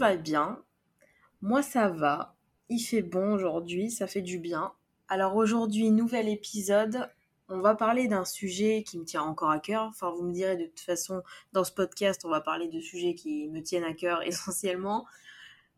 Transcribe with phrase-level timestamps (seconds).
[0.00, 0.58] va bien.
[1.42, 2.34] Moi, ça va.
[2.70, 4.72] Il fait bon aujourd'hui, ça fait du bien.
[5.08, 7.10] Alors aujourd'hui, nouvel épisode.
[7.50, 9.82] On va parler d'un sujet qui me tient encore à cœur.
[9.82, 13.14] Enfin, vous me direz de toute façon, dans ce podcast, on va parler de sujets
[13.14, 15.06] qui me tiennent à cœur essentiellement.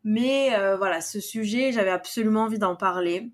[0.05, 3.29] Mais euh, voilà, ce sujet, j'avais absolument envie d'en parler.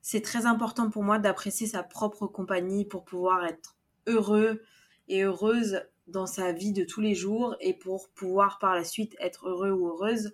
[0.00, 3.76] C'est très important pour moi d'apprécier sa propre compagnie pour pouvoir être
[4.06, 4.62] heureux
[5.08, 9.16] et heureuse dans sa vie de tous les jours et pour pouvoir par la suite
[9.20, 10.32] être heureux ou heureuse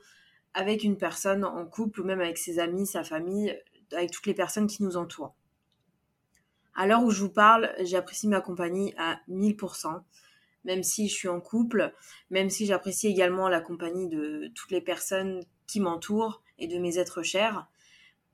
[0.54, 3.56] avec une personne en couple ou même avec ses amis, sa famille,
[3.92, 5.34] avec toutes les personnes qui nous entourent.
[6.74, 10.00] À l'heure où je vous parle, j'apprécie ma compagnie à 1000%,
[10.64, 11.92] même si je suis en couple,
[12.30, 16.98] même si j'apprécie également la compagnie de toutes les personnes qui m'entourent et de mes
[16.98, 17.66] êtres chers.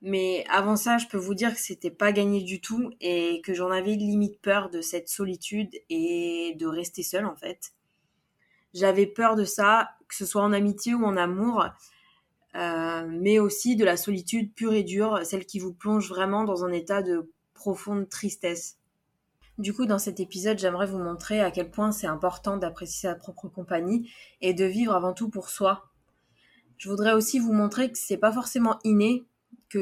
[0.06, 3.54] Mais avant ça, je peux vous dire que c'était pas gagné du tout et que
[3.54, 7.72] j'en avais limite peur de cette solitude et de rester seule en fait.
[8.74, 11.64] J'avais peur de ça, que ce soit en amitié ou en amour,
[12.54, 16.66] euh, mais aussi de la solitude pure et dure, celle qui vous plonge vraiment dans
[16.66, 18.76] un état de profonde tristesse.
[19.56, 23.14] Du coup, dans cet épisode, j'aimerais vous montrer à quel point c'est important d'apprécier sa
[23.14, 25.88] propre compagnie et de vivre avant tout pour soi.
[26.76, 29.24] Je voudrais aussi vous montrer que c'est pas forcément inné,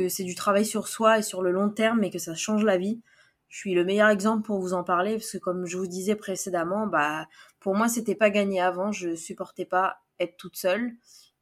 [0.08, 2.78] c'est du travail sur soi et sur le long terme et que ça change la
[2.78, 3.00] vie.
[3.48, 6.16] Je suis le meilleur exemple pour vous en parler parce que comme je vous disais
[6.16, 7.28] précédemment, bah
[7.60, 10.92] pour moi c'était pas gagné avant, je supportais pas être toute seule.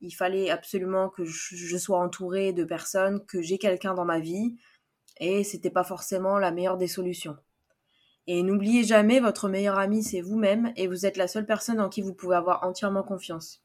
[0.00, 4.56] Il fallait absolument que je sois entourée de personnes, que j'ai quelqu'un dans ma vie
[5.18, 7.36] et c'était pas forcément la meilleure des solutions.
[8.26, 11.88] Et n'oubliez jamais, votre meilleur ami c'est vous-même et vous êtes la seule personne en
[11.88, 13.62] qui vous pouvez avoir entièrement confiance.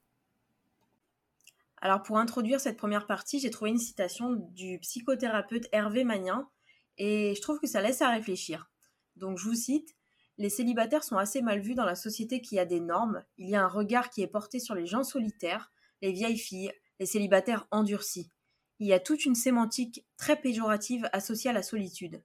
[1.86, 6.50] Alors pour introduire cette première partie, j'ai trouvé une citation du psychothérapeute Hervé Magnin
[6.98, 8.72] et je trouve que ça laisse à réfléchir.
[9.18, 9.96] Donc je vous cite
[10.40, 13.24] Les célibataires sont assez mal vus dans la société qui a des normes.
[13.38, 16.72] Il y a un regard qui est porté sur les gens solitaires, les vieilles filles,
[17.00, 18.32] les célibataires endurcis.
[18.80, 22.24] Il y a toute une sémantique très péjorative associée à la solitude.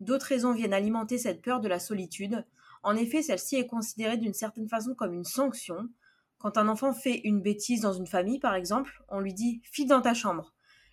[0.00, 2.46] D'autres raisons viennent alimenter cette peur de la solitude.
[2.82, 5.90] En effet, celle-ci est considérée d'une certaine façon comme une sanction,
[6.44, 9.88] quand un enfant fait une bêtise dans une famille, par exemple, on lui dit File
[9.88, 10.52] dans ta chambre.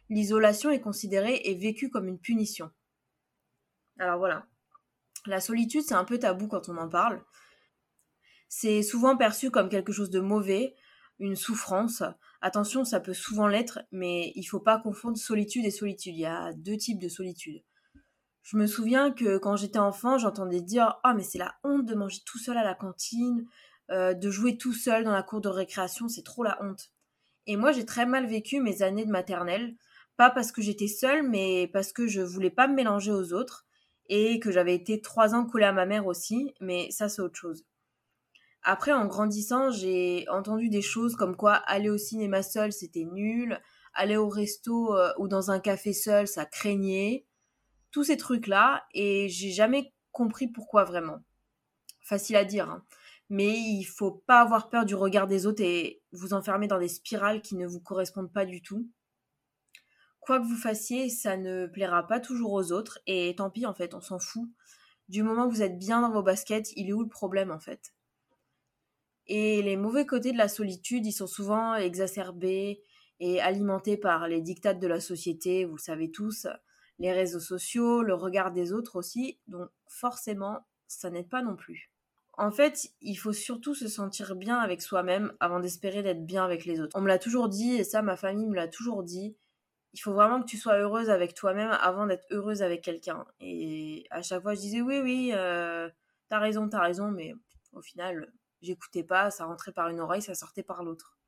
[0.09, 2.71] L'isolation est considérée et vécue comme une punition.
[3.99, 4.47] Alors voilà.
[5.25, 7.21] La solitude, c'est un peu tabou quand on en parle.
[8.47, 10.73] C'est souvent perçu comme quelque chose de mauvais,
[11.19, 12.01] une souffrance.
[12.39, 16.15] Attention, ça peut souvent l'être, mais il ne faut pas confondre solitude et solitude.
[16.15, 17.61] Il y a deux types de solitude.
[18.43, 21.93] Je me souviens que quand j'étais enfant, j'entendais dire Ah, mais c'est la honte de
[21.93, 23.45] manger tout seul à la cantine,
[23.91, 26.91] euh, de jouer tout seul dans la cour de récréation, c'est trop la honte.
[27.45, 29.75] Et moi, j'ai très mal vécu mes années de maternelle,
[30.15, 33.65] pas parce que j'étais seule, mais parce que je voulais pas me mélanger aux autres
[34.07, 37.37] et que j'avais été trois ans collée à ma mère aussi, mais ça c'est autre
[37.37, 37.65] chose.
[38.63, 43.59] Après, en grandissant, j'ai entendu des choses comme quoi aller au cinéma seul c'était nul,
[43.93, 47.25] aller au resto euh, ou dans un café seul ça craignait,
[47.91, 51.19] tous ces trucs-là, et j'ai jamais compris pourquoi vraiment.
[52.01, 52.83] Facile à dire, hein
[53.31, 56.89] mais il faut pas avoir peur du regard des autres et vous enfermer dans des
[56.89, 58.89] spirales qui ne vous correspondent pas du tout.
[60.19, 63.73] Quoi que vous fassiez, ça ne plaira pas toujours aux autres et tant pis en
[63.73, 64.49] fait, on s'en fout.
[65.07, 67.59] Du moment que vous êtes bien dans vos baskets, il est où le problème en
[67.61, 67.93] fait?
[69.27, 72.83] Et les mauvais côtés de la solitude, ils sont souvent exacerbés
[73.21, 76.47] et alimentés par les dictats de la société, vous le savez tous,
[76.99, 81.90] les réseaux sociaux, le regard des autres aussi, donc forcément, ça n'aide pas non plus.
[82.41, 86.65] En fait, il faut surtout se sentir bien avec soi-même avant d'espérer d'être bien avec
[86.65, 86.97] les autres.
[86.97, 89.37] On me l'a toujours dit, et ça, ma famille me l'a toujours dit.
[89.93, 93.27] Il faut vraiment que tu sois heureuse avec toi-même avant d'être heureuse avec quelqu'un.
[93.41, 95.87] Et à chaque fois, je disais oui, oui, euh,
[96.29, 97.35] t'as raison, t'as raison, mais
[97.73, 98.33] au final,
[98.63, 101.19] j'écoutais pas, ça rentrait par une oreille, ça sortait par l'autre.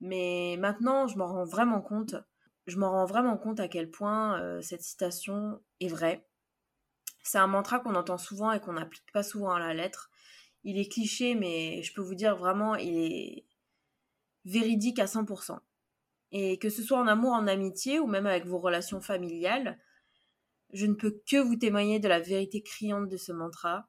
[0.00, 2.14] Mais maintenant, je m'en rends vraiment compte.
[2.66, 6.26] Je m'en rends vraiment compte à quel point euh, cette citation est vraie.
[7.22, 10.10] C'est un mantra qu'on entend souvent et qu'on n'applique pas souvent à la lettre
[10.64, 13.44] il est cliché, mais je peux vous dire vraiment, il est
[14.44, 15.58] véridique à 100%.
[16.32, 19.78] Et que ce soit en amour, en amitié ou même avec vos relations familiales,
[20.72, 23.88] je ne peux que vous témoigner de la vérité criante de ce mantra.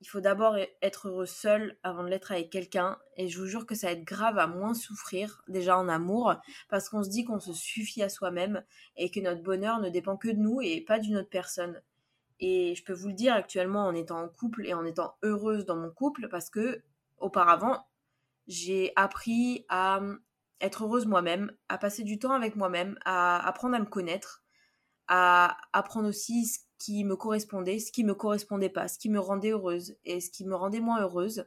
[0.00, 2.98] Il faut d'abord être heureux seul avant de l'être avec quelqu'un.
[3.16, 6.34] Et je vous jure que ça aide grave à moins souffrir, déjà en amour,
[6.68, 8.64] parce qu'on se dit qu'on se suffit à soi-même
[8.96, 11.80] et que notre bonheur ne dépend que de nous et pas d'une autre personne.
[12.44, 15.64] Et je peux vous le dire actuellement en étant en couple et en étant heureuse
[15.64, 16.82] dans mon couple parce que
[17.18, 17.86] auparavant,
[18.48, 20.00] j'ai appris à
[20.60, 24.42] être heureuse moi-même, à passer du temps avec moi-même, à apprendre à me connaître,
[25.06, 29.20] à apprendre aussi ce qui me correspondait, ce qui me correspondait pas, ce qui me
[29.20, 31.46] rendait heureuse et ce qui me rendait moins heureuse.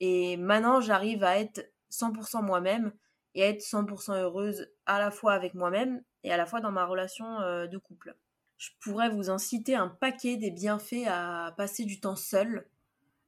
[0.00, 2.92] Et maintenant, j'arrive à être 100% moi-même
[3.34, 6.84] et être 100% heureuse à la fois avec moi-même et à la fois dans ma
[6.84, 8.14] relation euh, de couple.
[8.58, 12.66] Je pourrais vous en citer un paquet des bienfaits à passer du temps seul,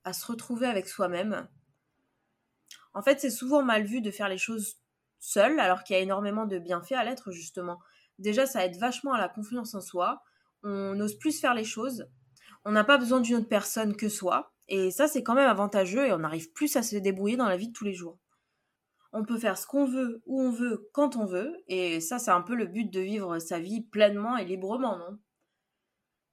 [0.05, 1.49] à se retrouver avec soi-même.
[2.93, 4.77] En fait, c'est souvent mal vu de faire les choses
[5.19, 7.81] seul, alors qu'il y a énormément de bienfaits à l'être, justement.
[8.19, 10.23] Déjà, ça aide vachement à la confiance en soi.
[10.63, 12.07] On ose plus faire les choses.
[12.65, 14.53] On n'a pas besoin d'une autre personne que soi.
[14.69, 17.57] Et ça, c'est quand même avantageux et on arrive plus à se débrouiller dans la
[17.57, 18.19] vie de tous les jours.
[19.17, 21.57] On peut faire ce qu'on veut, où on veut, quand on veut.
[21.69, 25.19] Et ça, c'est un peu le but de vivre sa vie pleinement et librement, non?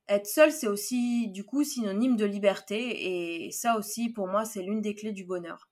[0.10, 3.46] Être seul, c'est aussi, du coup, synonyme de liberté.
[3.46, 5.70] Et ça aussi, pour moi, c'est l'une des clés du bonheur.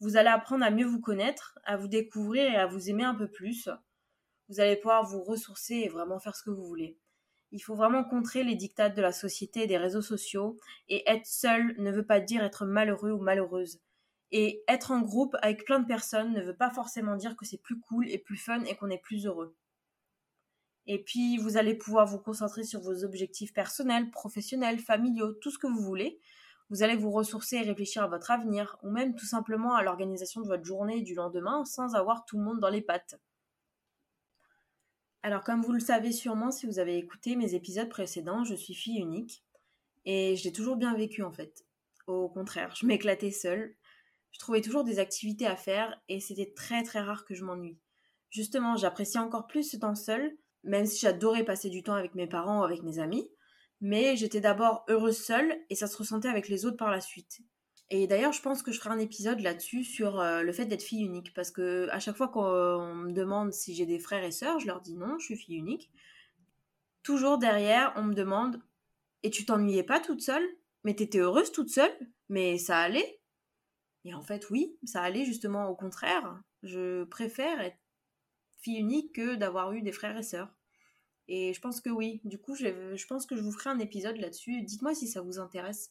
[0.00, 3.14] Vous allez apprendre à mieux vous connaître, à vous découvrir et à vous aimer un
[3.14, 3.68] peu plus.
[4.48, 6.98] Vous allez pouvoir vous ressourcer et vraiment faire ce que vous voulez.
[7.52, 10.58] Il faut vraiment contrer les dictates de la société et des réseaux sociaux.
[10.88, 13.80] Et être seul ne veut pas dire être malheureux ou malheureuse.
[14.36, 17.62] Et être en groupe avec plein de personnes ne veut pas forcément dire que c'est
[17.62, 19.54] plus cool et plus fun et qu'on est plus heureux.
[20.86, 25.58] Et puis, vous allez pouvoir vous concentrer sur vos objectifs personnels, professionnels, familiaux, tout ce
[25.58, 26.18] que vous voulez.
[26.68, 30.40] Vous allez vous ressourcer et réfléchir à votre avenir, ou même tout simplement à l'organisation
[30.40, 33.20] de votre journée du lendemain sans avoir tout le monde dans les pattes.
[35.22, 38.74] Alors comme vous le savez sûrement si vous avez écouté mes épisodes précédents, je suis
[38.74, 39.42] fille unique
[40.04, 41.64] et je l'ai toujours bien vécu en fait.
[42.06, 43.74] Au contraire, je m'éclatais seule,
[44.34, 47.78] je trouvais toujours des activités à faire et c'était très très rare que je m'ennuie.
[48.30, 52.26] Justement, j'appréciais encore plus ce temps seul, même si j'adorais passer du temps avec mes
[52.26, 53.30] parents ou avec mes amis,
[53.80, 57.42] mais j'étais d'abord heureuse seule et ça se ressentait avec les autres par la suite.
[57.90, 60.82] Et d'ailleurs, je pense que je ferai un épisode là-dessus sur euh, le fait d'être
[60.82, 61.32] fille unique.
[61.32, 64.66] Parce que à chaque fois qu'on me demande si j'ai des frères et sœurs, je
[64.66, 65.92] leur dis non, je suis fille unique.
[67.04, 68.60] Toujours derrière, on me demande
[69.22, 70.44] Et tu t'ennuyais pas toute seule?
[70.82, 71.94] Mais t'étais heureuse toute seule?
[72.28, 73.20] Mais ça allait?
[74.04, 76.42] Et en fait, oui, ça allait justement au contraire.
[76.62, 77.78] Je préfère être
[78.60, 80.54] fille unique que d'avoir eu des frères et sœurs.
[81.28, 82.20] Et je pense que oui.
[82.24, 84.62] Du coup, je, pense que je vous ferai un épisode là-dessus.
[84.62, 85.90] Dites-moi si ça vous intéresse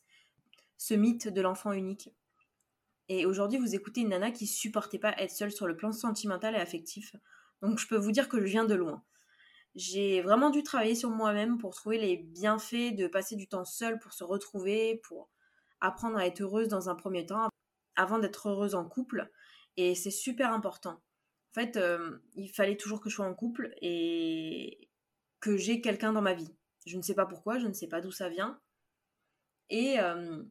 [0.78, 2.10] ce mythe de l'enfant unique.
[3.10, 6.56] Et aujourd'hui, vous écoutez une nana qui supportait pas être seule sur le plan sentimental
[6.56, 7.16] et affectif.
[7.62, 9.04] Donc je peux vous dire que je viens de loin.
[9.76, 14.00] J'ai vraiment dû travailler sur moi-même pour trouver les bienfaits de passer du temps seule
[14.00, 15.30] pour se retrouver, pour
[15.82, 17.50] apprendre à être heureuse dans un premier temps,
[17.96, 19.30] avant d'être heureuse en couple.
[19.78, 21.02] Et c'est super important.
[21.52, 24.90] En fait, euh, il fallait toujours que je sois en couple et
[25.40, 26.56] que j'ai quelqu'un dans ma vie.
[26.86, 28.60] Je ne sais pas pourquoi, je ne sais pas d'où ça vient.
[29.70, 30.44] Et euh,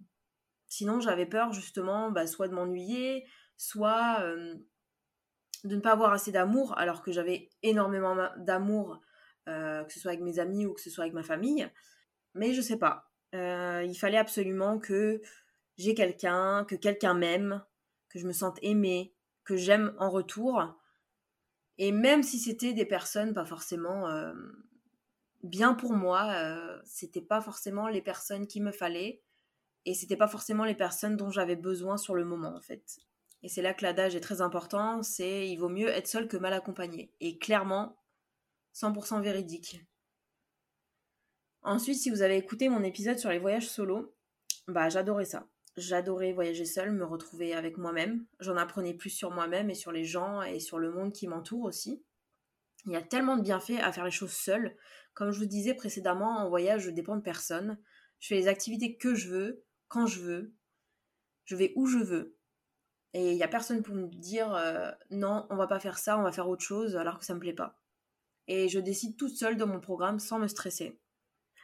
[0.72, 3.26] Sinon, j'avais peur justement bah, soit de m'ennuyer,
[3.58, 4.54] soit euh,
[5.64, 9.02] de ne pas avoir assez d'amour, alors que j'avais énormément d'amour,
[9.44, 11.68] que ce soit avec mes amis ou que ce soit avec ma famille.
[12.32, 13.12] Mais je sais pas.
[13.34, 15.20] Il fallait absolument que
[15.78, 17.64] j'ai quelqu'un, que quelqu'un m'aime,
[18.08, 19.14] que je me sente aimée,
[19.44, 20.62] que j'aime en retour.
[21.78, 24.06] Et même si c'était des personnes pas forcément
[25.42, 26.34] bien pour moi,
[26.84, 29.22] c'était pas forcément les personnes qu'il me fallait
[29.84, 32.98] et c'était pas forcément les personnes dont j'avais besoin sur le moment en fait.
[33.42, 36.36] Et c'est là que l'adage est très important, c'est il vaut mieux être seul que
[36.36, 37.10] mal accompagné.
[37.20, 37.96] Et clairement,
[38.74, 39.84] 100% véridique.
[41.62, 44.14] Ensuite, si vous avez écouté mon épisode sur les voyages solo,
[44.68, 45.48] bah j'adorais ça.
[45.76, 48.26] J'adorais voyager seul, me retrouver avec moi-même.
[48.40, 51.64] J'en apprenais plus sur moi-même et sur les gens et sur le monde qui m'entoure
[51.64, 52.04] aussi.
[52.84, 54.76] Il y a tellement de bienfaits à faire les choses seul.
[55.14, 57.78] Comme je vous disais précédemment, en voyage, je dépends de personne.
[58.18, 60.54] Je fais les activités que je veux quand je veux,
[61.44, 62.36] je vais où je veux.
[63.14, 66.18] Et il n'y a personne pour me dire euh, non, on va pas faire ça,
[66.18, 67.78] on va faire autre chose alors que ça me plaît pas.
[68.46, 70.98] Et je décide toute seule de mon programme sans me stresser.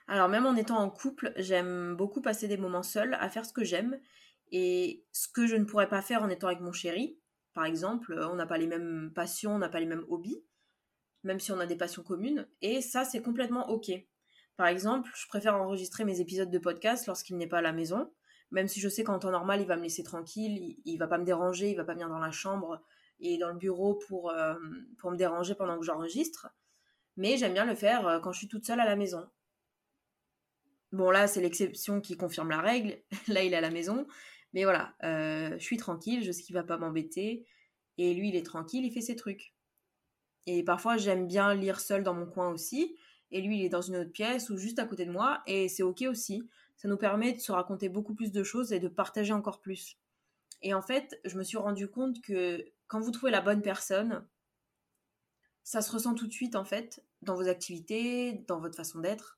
[0.09, 3.53] Alors même en étant en couple, j'aime beaucoup passer des moments seuls à faire ce
[3.53, 4.01] que j'aime
[4.51, 7.19] et ce que je ne pourrais pas faire en étant avec mon chéri.
[7.53, 10.43] Par exemple, on n'a pas les mêmes passions, on n'a pas les mêmes hobbies,
[11.25, 12.49] même si on a des passions communes.
[12.63, 13.91] Et ça, c'est complètement ok.
[14.57, 18.11] Par exemple, je préfère enregistrer mes épisodes de podcast lorsqu'il n'est pas à la maison,
[18.51, 21.07] même si je sais qu'en temps normal, il va me laisser tranquille, il, ne va
[21.07, 22.83] pas me déranger, il va pas venir dans la chambre
[23.21, 24.55] et dans le bureau pour, euh,
[24.99, 26.49] pour me déranger pendant que j'enregistre.
[27.17, 29.29] Mais j'aime bien le faire euh, quand je suis toute seule à la maison.
[30.93, 32.99] Bon, là, c'est l'exception qui confirme la règle.
[33.29, 34.07] là, il est à la maison.
[34.55, 37.45] Mais voilà, euh, je suis tranquille, je sais qu'il va pas m'embêter.
[37.99, 39.55] Et lui, il est tranquille, il fait ses trucs.
[40.47, 42.97] Et parfois, j'aime bien lire seul dans mon coin aussi
[43.31, 45.69] et lui il est dans une autre pièce ou juste à côté de moi et
[45.69, 46.49] c'est ok aussi.
[46.77, 49.99] Ça nous permet de se raconter beaucoup plus de choses et de partager encore plus.
[50.63, 54.27] Et en fait, je me suis rendu compte que quand vous trouvez la bonne personne,
[55.65, 59.38] ça se ressent tout de suite en fait dans vos activités, dans votre façon d'être.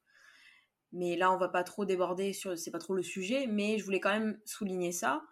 [0.93, 3.85] Mais là, on va pas trop déborder sur, c'est pas trop le sujet, mais je
[3.85, 5.23] voulais quand même souligner ça.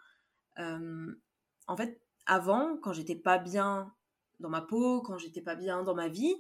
[0.57, 3.93] En fait, avant, quand j'étais pas bien
[4.41, 6.35] dans ma peau, quand j'étais pas bien dans ma vie,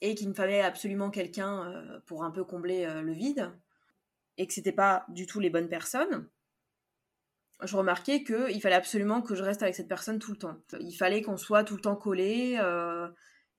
[0.00, 3.52] et qu'il me fallait absolument quelqu'un euh, pour un peu combler euh, le vide,
[4.36, 6.28] et que c'était pas du tout les bonnes personnes,
[7.62, 10.58] je remarquais qu'il fallait absolument que je reste avec cette personne tout le temps.
[10.80, 13.08] Il fallait qu'on soit tout le temps collé euh,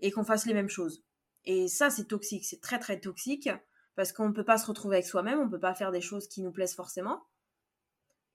[0.01, 1.03] et qu'on fasse les mêmes choses.
[1.45, 3.49] Et ça, c'est toxique, c'est très très toxique,
[3.95, 6.01] parce qu'on ne peut pas se retrouver avec soi-même, on ne peut pas faire des
[6.01, 7.25] choses qui nous plaisent forcément.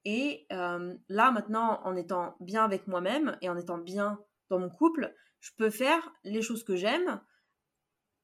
[0.04, 5.14] Et là, maintenant, en étant bien avec moi-même et en étant bien dans mon couple,
[5.40, 7.20] je peux faire les choses que j'aime,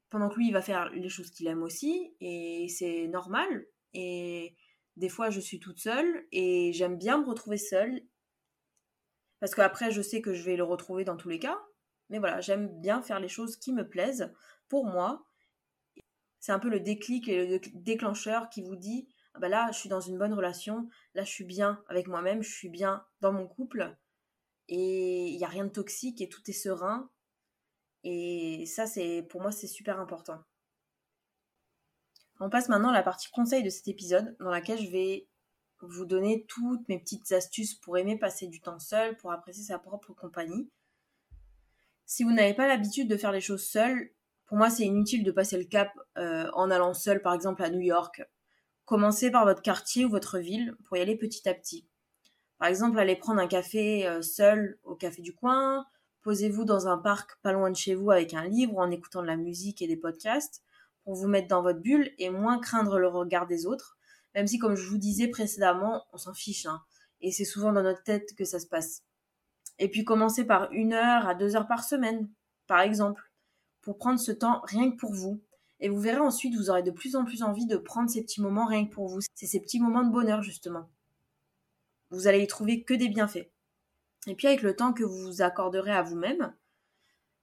[0.08, 3.66] pendant que lui, il va faire les choses qu'il aime aussi, et c'est normal.
[3.92, 4.56] Et
[4.96, 8.02] des fois, je suis toute seule, et j'aime bien me retrouver seule,
[9.40, 11.58] parce qu'après, je sais que je vais le retrouver dans tous les cas.
[12.08, 14.32] Mais voilà, j'aime bien faire les choses qui me plaisent
[14.68, 15.26] pour moi.
[16.40, 19.78] C'est un peu le déclic et le déclencheur qui vous dit ah bah là, je
[19.78, 23.34] suis dans une bonne relation, là, je suis bien avec moi-même, je suis bien dans
[23.34, 23.94] mon couple,
[24.68, 27.10] et il n'y a rien de toxique et tout est serein.
[28.02, 30.42] Et ça, c'est pour moi, c'est super important.
[32.40, 35.28] On passe maintenant à la partie conseil de cet épisode, dans laquelle je vais
[35.80, 39.78] vous donner toutes mes petites astuces pour aimer passer du temps seul, pour apprécier sa
[39.78, 40.70] propre compagnie.
[42.06, 44.12] Si vous n'avez pas l'habitude de faire les choses seul,
[44.46, 47.70] pour moi, c'est inutile de passer le cap euh, en allant seul, par exemple, à
[47.70, 48.22] New York.
[48.84, 51.86] Commencez par votre quartier ou votre ville pour y aller petit à petit.
[52.58, 55.84] Par exemple, allez prendre un café euh, seul au café du coin,
[56.22, 59.26] posez-vous dans un parc pas loin de chez vous avec un livre en écoutant de
[59.26, 60.62] la musique et des podcasts
[61.04, 63.96] pour vous mettre dans votre bulle et moins craindre le regard des autres,
[64.34, 66.82] même si, comme je vous disais précédemment, on s'en fiche, hein,
[67.20, 69.02] et c'est souvent dans notre tête que ça se passe.
[69.78, 72.28] Et puis commencez par une heure à deux heures par semaine,
[72.66, 73.25] par exemple,
[73.86, 75.40] pour prendre ce temps rien que pour vous,
[75.78, 78.40] et vous verrez ensuite, vous aurez de plus en plus envie de prendre ces petits
[78.40, 79.20] moments rien que pour vous.
[79.32, 80.90] C'est ces petits moments de bonheur, justement.
[82.10, 83.48] Vous allez y trouver que des bienfaits.
[84.26, 86.52] Et puis avec le temps que vous vous accorderez à vous-même,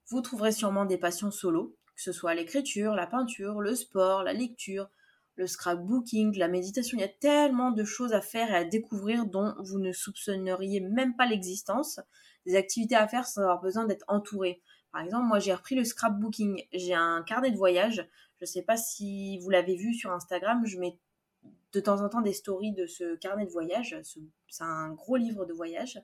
[0.09, 4.33] vous trouverez sûrement des passions solo, que ce soit l'écriture, la peinture, le sport, la
[4.33, 4.89] lecture,
[5.35, 6.97] le scrapbooking, la méditation.
[6.97, 10.81] Il y a tellement de choses à faire et à découvrir dont vous ne soupçonneriez
[10.81, 12.01] même pas l'existence.
[12.45, 14.61] Des activités à faire sans avoir besoin d'être entouré.
[14.93, 16.63] Par exemple, moi j'ai repris le scrapbooking.
[16.71, 18.07] J'ai un carnet de voyage.
[18.37, 20.65] Je ne sais pas si vous l'avez vu sur Instagram.
[20.65, 20.97] Je mets
[21.73, 23.97] de temps en temps des stories de ce carnet de voyage.
[24.03, 25.99] C'est un gros livre de voyage.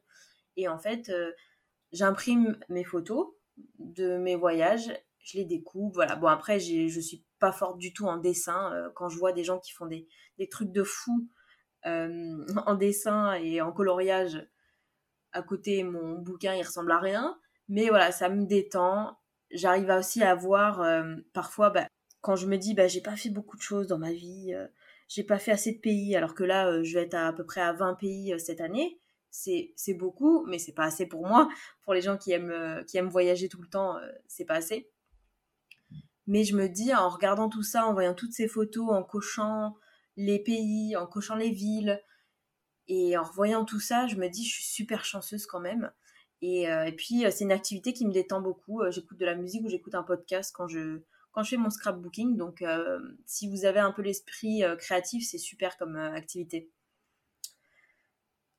[0.58, 1.32] Et en fait, euh,
[1.92, 3.28] j'imprime mes photos
[3.78, 4.92] de mes voyages.
[5.20, 5.94] Je les découpe.
[5.94, 6.16] Voilà.
[6.16, 8.74] Bon, après, je suis pas forte du tout en dessin.
[8.74, 10.08] Euh, quand je vois des gens qui font des,
[10.50, 11.30] trucs de fou
[11.86, 14.48] euh, en dessin et en coloriage,
[15.32, 17.40] à côté, mon bouquin, il ressemble à rien.
[17.70, 19.18] Mais voilà, ça me détend.
[19.52, 21.88] J'arrive aussi à voir euh, parfois, bah,
[22.22, 24.68] quand je me dis, bah, j'ai pas fait beaucoup de choses dans ma vie, euh,
[25.08, 27.46] j'ai pas fait assez de pays, alors que là, euh, je vais être à, peu
[27.46, 29.00] près à 20 pays cette année.
[29.32, 31.50] C'est, beaucoup, mais c'est pas assez pour moi.
[31.84, 33.98] Pour les gens qui aiment, qui aiment voyager tout le temps,
[34.28, 34.90] c'est pas assez.
[36.26, 39.76] Mais je me dis, en regardant tout ça, en voyant toutes ces photos, en cochant
[40.18, 42.02] les pays, en cochant les villes,
[42.88, 45.92] et en revoyant tout ça, je me dis, je suis super chanceuse quand même.
[46.44, 48.82] Euh, et, puis, euh, c'est une activité qui me détend beaucoup.
[48.82, 51.70] Euh, j'écoute de la musique ou j'écoute un podcast quand je, quand je fais mon
[51.70, 52.38] scrapbooking.
[52.38, 52.64] Donc,
[53.26, 56.72] si vous avez un peu l'esprit créatif, c'est super comme activité.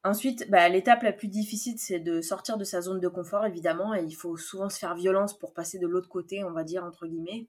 [0.03, 3.95] Ensuite, bah, l'étape la plus difficile, c'est de sortir de sa zone de confort, évidemment,
[3.95, 6.85] et il faut souvent se faire violence pour passer de l'autre côté, on va dire,
[6.85, 7.49] entre guillemets.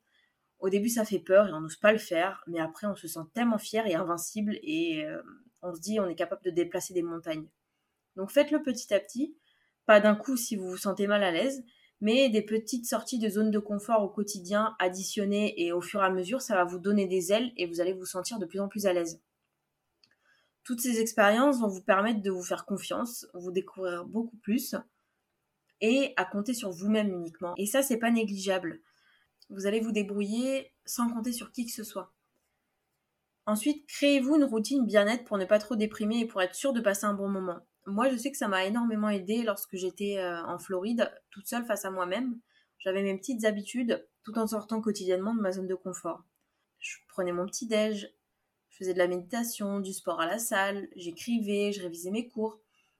[0.59, 3.07] Au début, ça fait peur et on n'ose pas le faire, mais après, on se
[3.07, 5.05] sent tellement fier et invincible, et
[5.61, 7.47] on se dit, on est capable de déplacer des montagnes.
[8.17, 9.35] Donc, faites-le petit à petit.
[9.85, 11.63] Pas d'un coup si vous vous sentez mal à l'aise,
[12.01, 16.05] mais des petites sorties de zone de confort au quotidien additionnées et au fur et
[16.05, 18.59] à mesure, ça va vous donner des ailes et vous allez vous sentir de plus
[18.59, 19.21] en plus à l'aise.
[20.63, 24.75] Toutes ces expériences vont vous permettre de vous faire confiance, vous découvrir beaucoup plus
[25.79, 27.53] et à compter sur vous-même uniquement.
[27.57, 28.81] Et ça, c'est pas négligeable.
[29.49, 32.13] Vous allez vous débrouiller sans compter sur qui que ce soit.
[33.47, 36.81] Ensuite, créez-vous une routine bien-être pour ne pas trop déprimer et pour être sûr de
[36.81, 40.43] passer un bon moment moi, je sais que ça m'a énormément aidé lorsque j'étais euh,
[40.45, 42.39] en Floride, toute seule face à moi-même.
[42.79, 46.23] J'avais mes petites habitudes tout en sortant quotidiennement de ma zone de confort.
[46.79, 48.13] Je prenais mon petit déj,
[48.69, 52.59] je faisais de la méditation, du sport à la salle, j'écrivais, je révisais mes cours.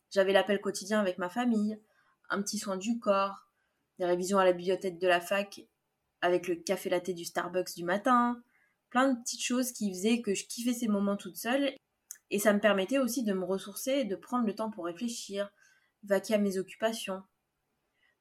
[0.10, 1.80] J'avais l'appel quotidien avec ma famille,
[2.30, 3.48] un petit soin du corps,
[3.98, 5.62] des révisions à la bibliothèque de la fac
[6.22, 8.42] avec le café latte du Starbucks du matin,
[8.90, 11.74] plein de petites choses qui faisaient que je kiffais ces moments toute seule
[12.32, 15.52] et ça me permettait aussi de me ressourcer et de prendre le temps pour réfléchir,
[16.04, 17.22] vaquer à mes occupations.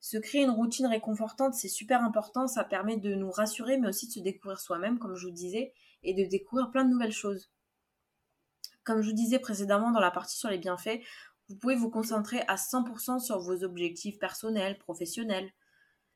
[0.00, 4.08] Se créer une routine réconfortante, c'est super important, ça permet de nous rassurer, mais aussi
[4.08, 7.50] de se découvrir soi-même, comme je vous disais, et de découvrir plein de nouvelles choses.
[8.82, 11.00] Comme je vous disais précédemment dans la partie sur les bienfaits,
[11.48, 15.52] vous pouvez vous concentrer à 100% sur vos objectifs personnels, professionnels.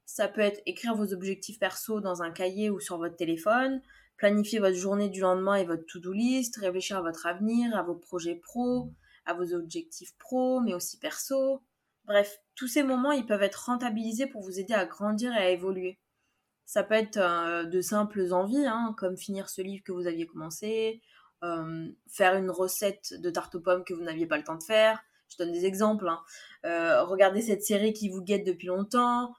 [0.06, 3.82] Ça peut être écrire vos objectifs perso dans un cahier ou sur votre téléphone,
[4.16, 7.94] planifier votre journée du lendemain et votre to-do list, réfléchir à votre avenir, à vos
[7.94, 8.92] projets pro,
[9.26, 11.62] à vos objectifs pro, mais aussi perso.
[12.04, 15.50] Bref, tous ces moments, ils peuvent être rentabilisés pour vous aider à grandir et à
[15.50, 15.99] évoluer.
[16.66, 20.26] Ça peut être euh, de simples envies, hein, comme finir ce livre que vous aviez
[20.26, 21.02] commencé,
[21.42, 24.62] euh, faire une recette de tarte aux pommes que vous n'aviez pas le temps de
[24.62, 25.02] faire.
[25.28, 26.09] Je donne des exemples.
[26.09, 26.21] Hein.
[26.64, 29.35] Euh, regarder cette série qui vous guette depuis longtemps.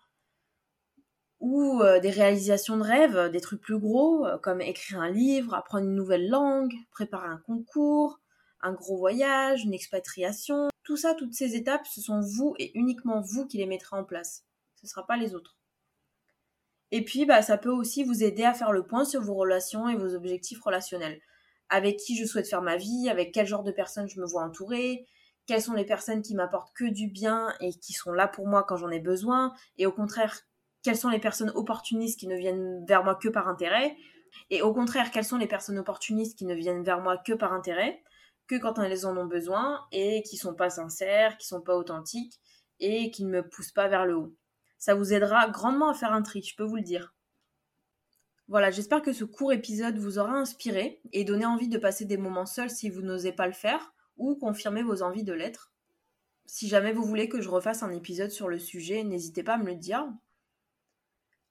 [1.47, 5.93] Ou des réalisations de rêves, des trucs plus gros, comme écrire un livre, apprendre une
[5.93, 8.19] nouvelle langue, préparer un concours,
[8.61, 10.69] un gros voyage, une expatriation.
[10.83, 14.03] Tout ça, toutes ces étapes, ce sont vous et uniquement vous qui les mettrez en
[14.03, 14.43] place.
[14.73, 15.55] Ce ne sera pas les autres.
[16.89, 19.87] Et puis, bah, ça peut aussi vous aider à faire le point sur vos relations
[19.87, 21.21] et vos objectifs relationnels.
[21.69, 24.43] Avec qui je souhaite faire ma vie, avec quel genre de personnes je me vois
[24.43, 25.05] entourée,
[25.45, 28.63] quelles sont les personnes qui m'apportent que du bien et qui sont là pour moi
[28.63, 30.41] quand j'en ai besoin, et au contraire,
[30.86, 33.98] quelles sont les personnes opportunistes qui ne viennent vers moi que par intérêt,
[34.51, 37.54] et au contraire, quelles sont les personnes opportunistes qui ne viennent vers moi que par
[37.54, 38.04] intérêt,
[38.48, 42.39] que quand elles en ont besoin, et qui sont pas sincères, qui sont pas authentiques,
[42.80, 44.36] et qui ne me poussent pas vers le haut.
[44.77, 47.15] Ça vous aidera grandement à faire un tri, je peux vous le dire.
[48.48, 52.18] Voilà, j'espère que ce court épisode vous aura inspiré et donné envie de passer des
[52.18, 55.72] moments seuls si vous n'osez pas le faire ou confirmer vos envies de l'être.
[56.46, 59.58] Si jamais vous voulez que je refasse un épisode sur le sujet, n'hésitez pas à
[59.58, 60.08] me le dire.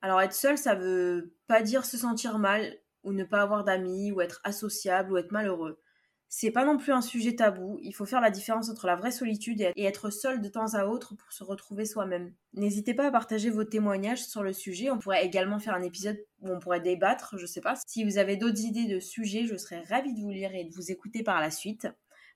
[0.04, 4.12] Alors être seul, ça veut pas dire se sentir mal ou ne pas avoir d'amis
[4.12, 5.81] ou être associable ou être malheureux.
[6.29, 9.11] C'est pas non plus un sujet tabou, il faut faire la différence entre la vraie
[9.11, 12.35] solitude et être seul de temps à autre pour se retrouver soi-même.
[12.52, 16.22] N'hésitez pas à partager vos témoignages sur le sujet, on pourrait également faire un épisode
[16.42, 17.76] où on pourrait débattre, je sais pas.
[17.87, 20.74] Si vous avez d'autres idées de sujets, je serais ravie de vous lire et de
[20.74, 21.88] vous écouter par la suite.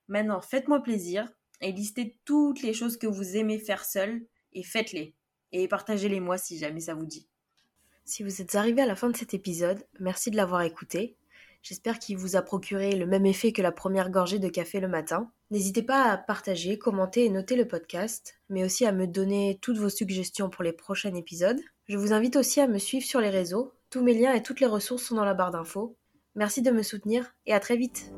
[0.07, 5.14] Maintenant, faites-moi plaisir et listez toutes les choses que vous aimez faire seul et faites-les.
[5.53, 7.29] Et partagez-les moi si jamais ça vous dit.
[8.09, 11.18] Si vous êtes arrivé à la fin de cet épisode, merci de l'avoir écouté.
[11.62, 14.88] J'espère qu'il vous a procuré le même effet que la première gorgée de café le
[14.88, 15.31] matin.
[15.51, 19.77] N'hésitez pas à partager, commenter et noter le podcast, mais aussi à me donner toutes
[19.77, 21.61] vos suggestions pour les prochains épisodes.
[21.87, 23.75] Je vous invite aussi à me suivre sur les réseaux.
[23.90, 25.94] Tous mes liens et toutes les ressources sont dans la barre d'infos.
[26.35, 28.11] Merci de me soutenir et à très vite